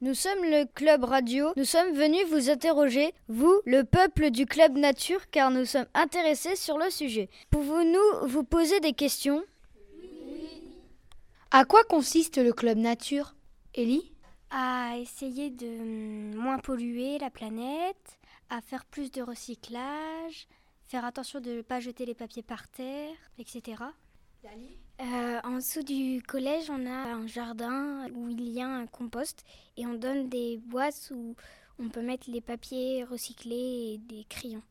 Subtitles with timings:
[0.00, 1.52] Nous sommes le Club Radio.
[1.56, 6.56] Nous sommes venus vous interroger, vous, le peuple du Club Nature, car nous sommes intéressés
[6.56, 7.30] sur le sujet.
[7.50, 9.42] Pouvons-nous vous poser des questions?
[10.00, 10.62] Oui.
[11.52, 13.34] À quoi consiste le Club Nature?
[13.74, 14.12] Ellie
[14.50, 18.18] À essayer de moins polluer la planète,
[18.50, 20.48] à faire plus de recyclage,
[20.82, 23.76] faire attention de ne pas jeter les papiers par terre, etc.
[25.00, 29.44] Euh, en dessous du collège, on a un jardin où il y a un compost
[29.76, 31.34] et on donne des boîtes où
[31.80, 34.62] on peut mettre les papiers recyclés et des crayons.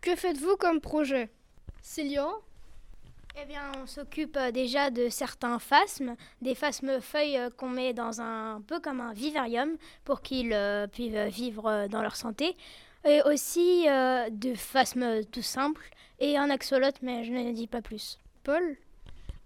[0.00, 1.28] Que faites-vous comme projet?
[1.82, 2.32] Célian
[3.40, 7.94] eh bien, on s'occupe euh, déjà de certains phasmes, des phasmes feuilles euh, qu'on met
[7.94, 10.56] dans un, peu comme un vivarium pour qu'ils
[10.90, 12.56] puissent vivre dans leur santé.
[13.04, 15.88] Et aussi de phasmes tout simples
[16.18, 18.18] et un axolote, mais je ne dis pas plus.
[18.42, 18.76] Paul?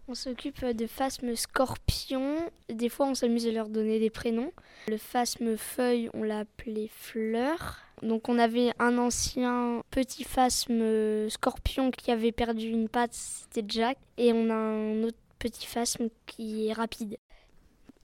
[0.08, 2.36] On s'occupe de phasmes scorpions.
[2.68, 4.52] Des fois, on s'amuse à leur donner des prénoms.
[4.88, 7.78] Le phasme feuille, on l'appelait fleur.
[8.02, 13.98] Donc, on avait un ancien petit phasme scorpion qui avait perdu une patte, c'était Jack.
[14.18, 17.16] Et on a un autre petit phasme qui est rapide.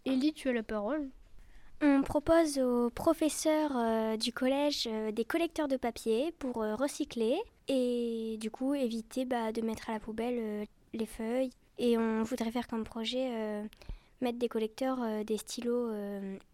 [0.07, 1.09] Ellie, tu as la parole.
[1.83, 7.39] On propose aux professeurs euh, du collège euh, des collecteurs de papier pour euh, recycler
[7.69, 11.51] et du coup éviter bah, de mettre à la poubelle les feuilles.
[11.79, 13.63] Et on voudrait faire comme projet
[14.21, 15.91] mettre des collecteurs, des stylos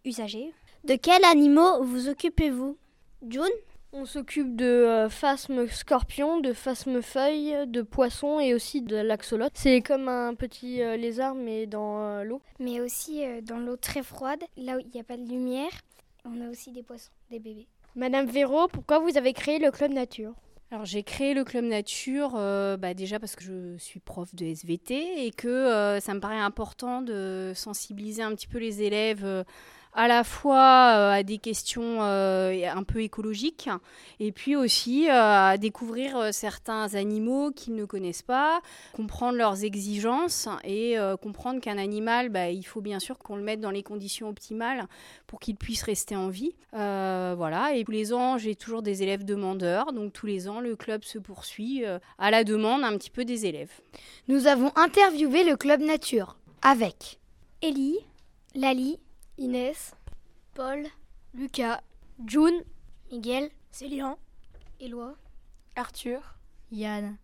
[0.05, 0.53] usagés.
[0.85, 2.77] De quels animaux vous occupez-vous?
[3.29, 3.43] June?
[3.97, 9.53] On s'occupe de phasmes scorpions, de phasmes feuilles, de poissons et aussi de l'axolote.
[9.55, 12.41] C'est comme un petit lézard mais dans l'eau.
[12.61, 15.71] Mais aussi dans l'eau très froide, là où il n'y a pas de lumière,
[16.25, 17.67] on a aussi des poissons, des bébés.
[17.95, 20.35] Madame Véro, pourquoi vous avez créé le club nature?
[20.73, 24.47] Alors j'ai créé le club nature euh, bah, déjà parce que je suis prof de
[24.47, 29.25] SVT et que euh, ça me paraît important de sensibiliser un petit peu les élèves
[29.25, 29.45] euh,
[29.97, 33.71] à la fois euh, à des questions euh, un peu écologiques
[34.21, 38.61] et puis aussi euh, à découvrir certains animaux qu'ils ne connaissent pas,
[38.93, 43.61] comprendre leurs exigences et comprendre qu'un animal, bah, il faut bien sûr qu'on le mette
[43.61, 44.87] dans les conditions optimales
[45.27, 46.55] pour qu'il puisse rester en vie.
[46.73, 50.77] voilà, et tous les ans, j'ai toujours des élèves demandeurs, donc tous les ans, le
[50.77, 51.85] club se poursuit
[52.19, 53.73] à la demande un petit peu des élèves.
[54.29, 57.19] Nous avons interviewé le club nature avec
[57.62, 57.99] Ellie,
[58.55, 58.99] Lali,
[59.39, 59.95] Inès,
[60.55, 60.87] Paul,
[61.35, 61.81] Lucas,
[62.27, 62.65] June,
[63.11, 64.19] Miguel, Célian,
[64.81, 65.15] Éloi,
[65.77, 66.37] Arthur,
[66.73, 67.19] Yann.